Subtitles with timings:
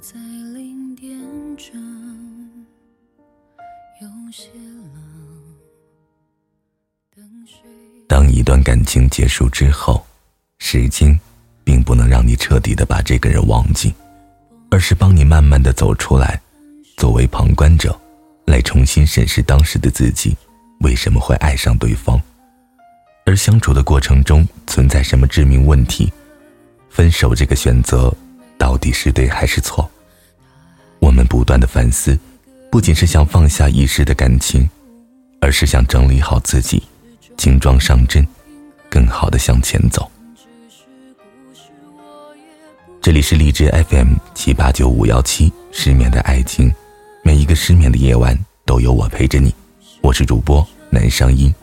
[0.00, 0.18] 在
[0.54, 1.14] 零点
[1.58, 1.78] 整，
[4.00, 4.48] 有些
[4.94, 4.94] 冷。
[7.14, 7.68] 等谁？
[8.08, 10.02] 当一段感情结束之后，
[10.56, 11.20] 时间
[11.62, 13.92] 并不能让你彻底的把这个人忘记，
[14.70, 16.40] 而是帮你慢慢的走出来，
[16.96, 17.94] 作为旁观者，
[18.46, 20.34] 来重新审视当时的自己
[20.80, 22.18] 为什么会爱上对方，
[23.26, 26.10] 而相处的过程中存在什么致命问题，
[26.88, 28.10] 分手这个选择
[28.80, 29.88] 底是对还是错？
[30.98, 32.18] 我们不断的反思，
[32.70, 34.68] 不仅是想放下一时的感情，
[35.40, 36.82] 而是想整理好自己，
[37.36, 38.26] 轻装上阵，
[38.88, 40.10] 更好的向前走。
[43.02, 46.72] 这里是荔枝 FM 七八九五幺七，失眠的爱情，
[47.22, 49.54] 每一个失眠的夜晚都有我陪着你。
[50.02, 51.54] 我是主播南声音，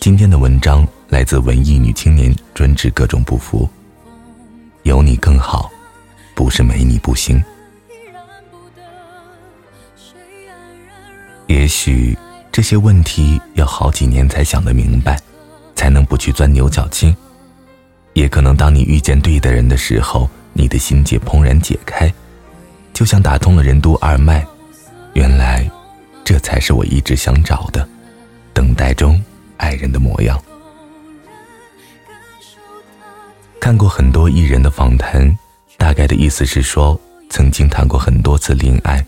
[0.00, 3.68] 今天的文章来自文艺女青年，专治各种不服。
[4.84, 5.70] 有你更好，
[6.38, 7.42] 不是没你不行。
[11.48, 12.16] 也许
[12.52, 15.18] 这些问题要好几年才想得明白，
[15.74, 17.12] 才能不去钻牛角尖。
[18.12, 20.30] 也可能当你遇见对的人的时候。
[20.54, 22.12] 你的心结怦然解开，
[22.92, 24.44] 就像打通了任督二脉。
[25.12, 25.70] 原来，
[26.24, 27.88] 这才是我一直想找的，
[28.52, 29.22] 等待中
[29.56, 30.36] 爱人的模样。
[33.60, 35.38] 看过很多艺人的访谈，
[35.78, 39.02] 大概的意思是说，曾经谈过很多次恋爱，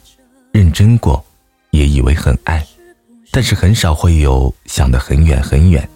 [0.52, 1.22] 认真过，
[1.72, 2.64] 也以为很爱，
[3.30, 5.86] 但是很少会有想得很远很远，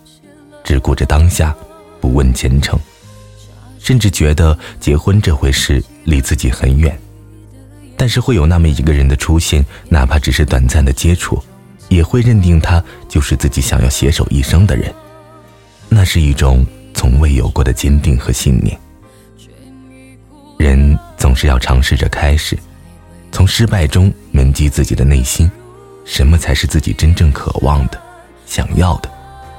[0.63, 1.55] 只顾着当下，
[2.01, 2.79] 不问前程。
[3.79, 6.99] 甚至觉得结婚这回事离自己很远，
[7.97, 11.43] 但是会有那么一个人的出现，哪怕只是短暂的接触，
[11.89, 14.93] 也会认定他就是自己想要携手一生的人。
[15.89, 18.79] 那是一种从未有过的坚定和信念。
[20.75, 22.59] 人总是要尝试着开始，
[23.31, 25.49] 从失败中铭记自己的内心，
[26.05, 28.03] 什么才是自己真正渴望的、
[28.45, 29.09] 想要的、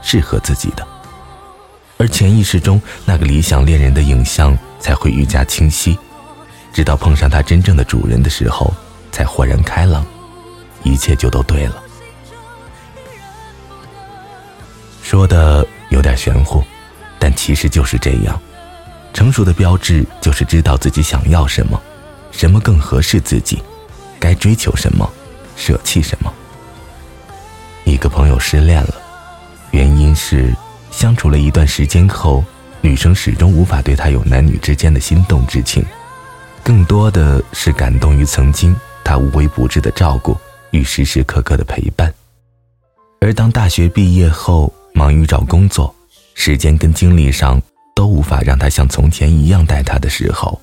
[0.02, 0.86] 适合自己的。
[1.98, 5.98] 而潜意识中那个理想恋人的影像才会愈加清晰，
[6.74, 8.74] 直到碰上他真正的主人的时候，
[9.10, 10.06] 才豁然开朗，
[10.84, 11.82] 一切就都对了。
[15.02, 16.62] 说的有点玄乎，
[17.18, 18.38] 但其实就是这样。
[19.16, 21.82] 成熟的标志就是知道自己想要什么，
[22.32, 23.64] 什么更合适自己，
[24.20, 25.10] 该追求什么，
[25.56, 26.32] 舍弃什么。
[27.86, 28.94] 一个朋友失恋了，
[29.72, 30.54] 原因是。
[30.92, 32.42] 相处了一段时间后，
[32.80, 35.86] 女生始终无法对他有男女之间的心动之情，
[36.64, 40.38] 更多的是感动于曾经他无微不至的照顾
[40.72, 42.14] 与时时刻刻的陪伴。
[43.20, 45.94] 而当大学毕业后，忙于找工作，
[46.34, 47.62] 时间跟精力上
[47.96, 50.62] 都无法让他像从前一样待他的时候，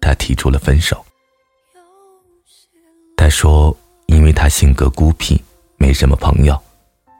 [0.00, 1.04] 他提出了分手。
[3.16, 5.42] 他说，因为他性格孤僻，
[5.78, 6.62] 没什么朋友。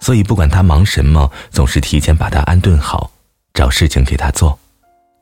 [0.01, 3.11] 所以，不管他忙什么，总是提前把他安顿好，
[3.55, 4.59] 找事情给他做，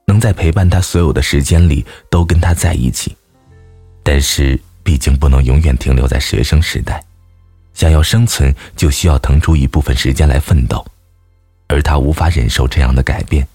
[0.07, 3.17] 能在陪伴他所有的时间里都跟他在一起。
[4.03, 7.01] 但是，毕竟不能永远停留在学生时代，
[7.75, 10.85] 想要生存，就需要腾出一部分时间来奋斗。
[11.69, 13.47] 而他无法忍受这样的改变，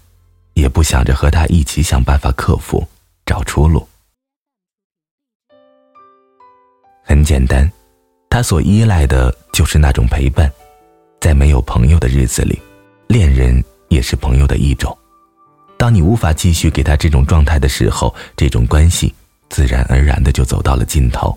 [0.58, 2.84] 也不想着和他一起想办法克服，
[3.24, 3.86] 找出路。
[7.04, 7.70] 很简单，
[8.28, 10.50] 他所依赖的就是那种陪伴。
[11.20, 12.60] 在没有朋友的日子里，
[13.06, 14.96] 恋人也是朋友的一种。
[15.76, 19.14] 当你无法继续给他这种状态的时候，这种关系
[19.48, 21.36] 自然而然的就走到了尽头。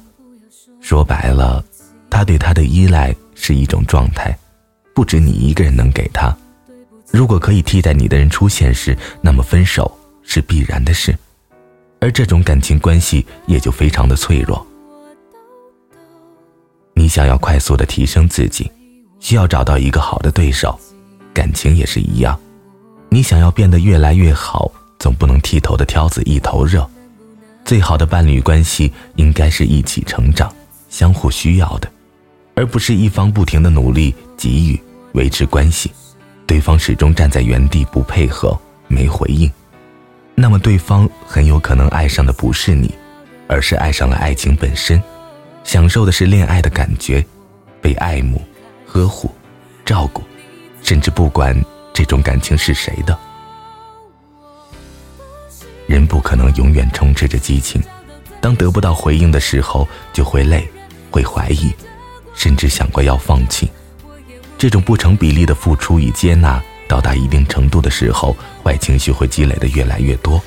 [0.82, 1.64] 说白了，
[2.10, 4.36] 他对他的依赖是一种状态，
[4.96, 6.36] 不止你一个人能给他。
[7.12, 9.92] 如果可以替代你的人出现时，那么分手
[10.24, 11.16] 是必然的事，
[12.00, 14.66] 而这种感情关系也就非常的脆弱。
[16.94, 18.72] 你想要快速的提升自己。
[19.20, 20.76] 需要找到一个好的对手，
[21.32, 22.38] 感情也是一样。
[23.08, 26.90] 你想要变得越来越好，总不能剃头的挑子一头热。
[27.64, 30.52] 最好的伴侣关系应该是一起成长，
[30.90, 31.88] 相互需要的，
[32.56, 34.82] 而不是一方不停的努力给予
[35.14, 35.92] 维持关系，
[36.52, 38.60] 对方始终站在原地不配合
[38.90, 39.50] 没回应，
[40.36, 42.94] 那么对方很有可能爱上的不是你，
[43.48, 45.02] 而是爱上了爱情本身，
[45.64, 47.26] 享受的是恋爱的感觉，
[47.82, 48.42] 被爱慕。
[48.86, 49.34] 呵护、
[49.86, 50.22] 照顾，
[50.84, 51.56] 甚至不管
[51.94, 53.18] 这种感情是谁的，
[55.88, 57.82] 人不可能永远充斥着激情。
[58.42, 60.70] 当得不到回应的时候，就会累，
[61.10, 61.74] 会怀疑，
[62.36, 63.72] 甚至想过要放弃。
[64.62, 70.40] 这种不成比例的付出与接纳到达一定程度的时候，坏情绪会积累的越来越多，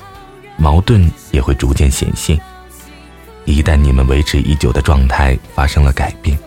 [0.55, 2.39] 矛盾也会逐渐显现。
[3.43, 6.39] 一旦你们维持已久的状态发生了改变，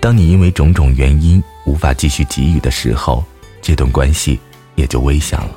[0.00, 3.24] 当你因为种种原因无法继续给予的时候，
[3.62, 4.40] 这段关系
[4.74, 5.50] 也就危险了。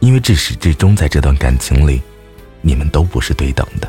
[0.00, 2.02] 因为至始至终在这段感情里，
[2.60, 3.88] 你们都不是对等的。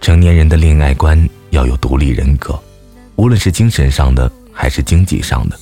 [0.00, 1.16] 成年人的恋爱观
[1.50, 2.60] 要有独立人格，
[3.16, 5.58] 无论是精神上的还是经济上的。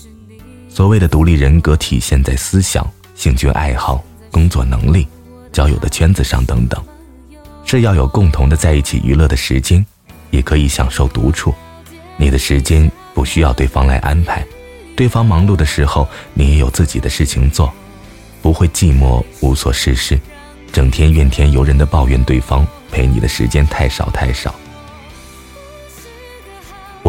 [0.69, 5.07] 所谓的独立人格体现在思想、兴趣爱好、工作能力、
[5.53, 6.83] 交友的圈子上等等。
[7.65, 9.85] 是要有共同的在一起娱乐的时间，
[10.31, 11.55] 也可以享受独处。
[12.17, 14.45] 你的时间不需要对方来安排，
[14.97, 17.73] 对方忙碌的时候，你也有自己的事情做，
[18.43, 20.19] 不会寂寞无所事事，
[20.73, 22.67] 整天怨天尤人的抱怨对方。
[22.91, 24.55] 陪你的时间太少太少。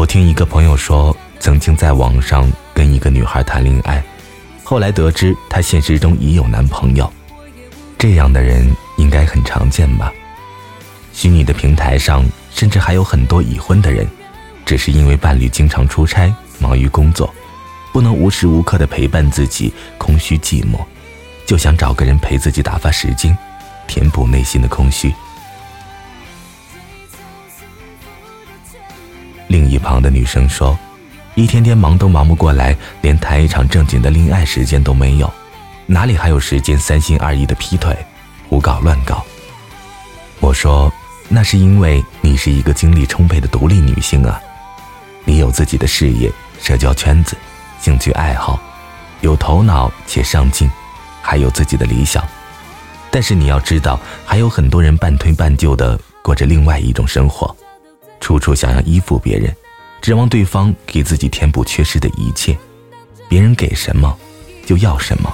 [0.04, 4.04] 我听一个朋友说，曾经在网上跟一个女孩谈恋爱，
[4.62, 7.10] 后来得知她现实中已有男朋友。
[7.96, 10.12] 这样的人应该很常见吧？
[11.14, 14.06] 虚拟的平台上，甚至还有很多已婚的人，
[14.66, 17.34] 只是因为伴侣经常出差，忙于工作，
[17.90, 20.84] 不能无时无刻的陪伴自己，空虚寂寞，
[21.46, 23.34] 就想找个人陪自己打发时间，
[23.86, 25.14] 填补内心的空虚。
[29.54, 30.76] 另一旁的女生说
[31.36, 35.32] ：“一天天忙都忙不过来，连谈一场正经的恋爱时间都没有，
[35.86, 37.96] 哪里还有时间三心二意的劈腿、
[38.48, 39.24] 胡搞乱搞？”
[40.42, 40.92] 我说
[41.30, 44.40] ：“那是因为你是一个精力充沛的独立女性啊，
[45.24, 46.28] 你有自己的事业、
[46.60, 47.36] 社交圈子、
[47.80, 48.58] 兴趣爱好，
[49.20, 50.68] 有头脑且上进，
[51.22, 52.26] 还有自己的理想。
[53.08, 57.56] 但是你要知道，还有很多人半推半就的过着另外一种生活。”
[58.24, 59.54] 处处想要依附别人，
[60.00, 62.56] 指望对方给自己填补缺失的一切，
[63.28, 64.16] 别人给什么，
[64.64, 65.30] 就要什么。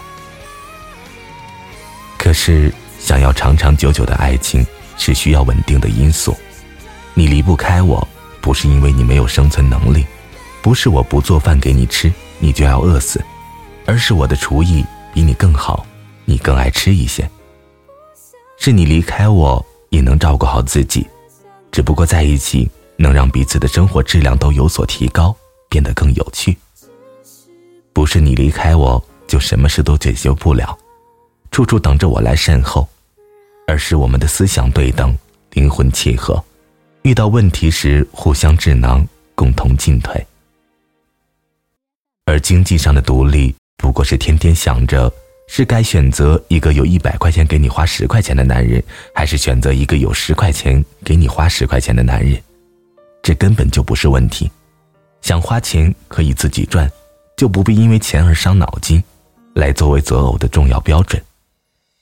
[2.19, 4.67] 可是，想要长长久久的爱情
[4.99, 6.37] 是需要稳定的因素。
[7.15, 8.07] 你离不开我，
[8.41, 10.05] 不是因为你没有生存能力，
[10.61, 13.25] 不是我不做饭给你吃你就要饿死，
[13.87, 14.85] 而是我的厨艺
[15.15, 15.87] 比你更好，
[16.25, 17.31] 你更爱吃一些。
[18.59, 21.07] 是你离开我也能照顾好自己，
[21.71, 22.69] 只不过在一起。
[23.01, 25.35] 能让彼此的生活质量都有所提高，
[25.71, 26.55] 变得更有趣。
[27.95, 30.79] 不是你离开我就什么事都解决不了，
[31.51, 32.87] 处处等着我来善后，
[33.67, 35.17] 而是我们的思想对等，
[35.53, 36.45] 灵魂契合，
[37.01, 40.23] 遇到问题时互相智囊，共同进退。
[42.27, 45.11] 而经济上的独立，不过是天天想着
[45.49, 48.83] 是该选择一个有一百块钱给你花十块钱的男人，
[49.15, 52.39] 还是选择一个有十块钱给你花十块钱的男人。
[53.31, 54.51] 这根本就不是问题，
[55.23, 56.91] 想花钱可以自己赚，
[57.37, 59.01] 就不必因为钱而伤脑筋，
[59.55, 61.23] 来作为择偶的重要标准，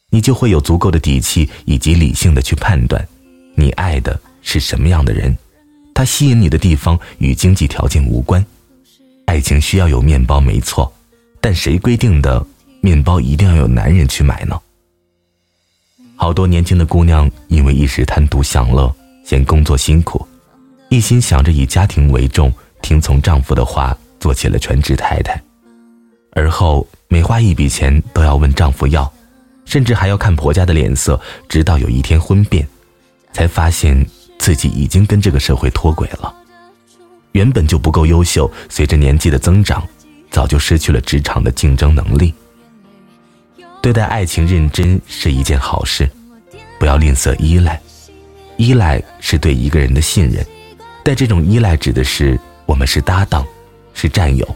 [0.09, 3.07] 你就会有足够的底气以及理性的去判断，
[3.55, 5.37] 你爱的是什么样的人，
[5.93, 8.43] 他吸引你的地方与经济条件无关，
[9.27, 10.91] 爱情需要有面包没错，
[11.43, 12.43] 但谁规定的
[12.81, 14.59] 面包一定要有男人去买呢？
[16.17, 18.91] 好多年轻的姑娘因为一时贪图享乐，
[19.27, 20.27] 嫌工作辛苦。
[20.89, 25.41] 一心想着以家庭为重，听从丈夫的话，做起了全职太太。
[26.33, 29.11] 而后每花一笔钱都要问丈夫要，
[29.67, 32.67] 甚至还要看婆家的脸色，直到有一天婚变，
[33.33, 34.05] 才发现
[34.39, 36.35] 自己已经跟这个社会脱轨了。
[37.33, 39.87] 原本就不够优秀，随着年纪的增长，
[40.31, 42.33] 早就失去了职场的竞争能力。
[43.83, 46.09] 对待爱情认真是一件好事，
[46.79, 47.79] 不要吝啬依赖，
[48.57, 50.45] 依赖是对一个人的信任。
[51.09, 53.43] 但这种依赖指的是我们是搭档，
[53.95, 54.47] 是战友，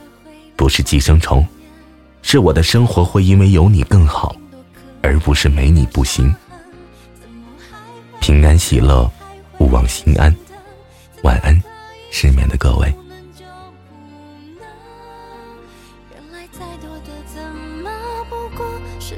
[0.54, 1.42] 不是寄生虫，
[2.20, 4.36] 是我的生活会因为有你更好，
[5.00, 6.30] 而不是没你不行。
[8.20, 9.10] 平安喜乐，
[9.60, 10.36] 勿忘心安，
[11.22, 11.58] 晚安，
[12.10, 12.94] 失眠的各位。
[19.00, 19.16] 舍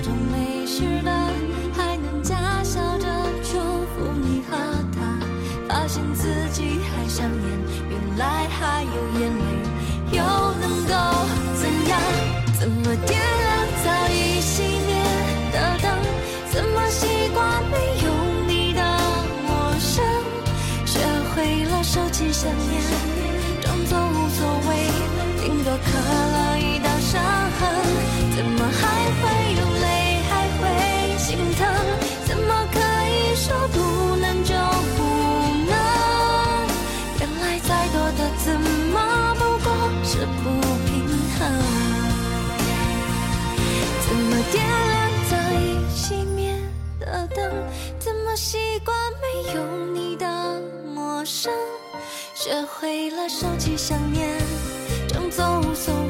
[0.00, 1.10] 痛没事的，
[1.76, 3.06] 还能假笑着
[3.42, 4.56] 祝福你和
[4.94, 5.18] 他，
[5.68, 7.42] 发现自己还想念，
[7.90, 10.22] 原来还有眼泪，又
[10.60, 10.94] 能够
[11.56, 11.98] 怎样？
[12.58, 14.90] 怎么点亮早已熄灭
[15.52, 15.88] 的灯？
[16.52, 18.12] 怎么习惯没有
[18.46, 18.82] 你的
[19.46, 20.04] 陌生？
[20.86, 21.00] 学
[21.34, 22.82] 会了收起想念，
[23.60, 24.90] 装作无所谓，
[25.42, 27.20] 顶多刻了一道伤
[27.58, 27.68] 痕，
[28.36, 28.86] 怎么还
[29.22, 29.37] 会？
[52.48, 54.26] 学会了收起想念，
[55.06, 56.07] 装作无所谓。